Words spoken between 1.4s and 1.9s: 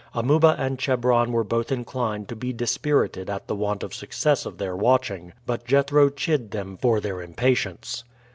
both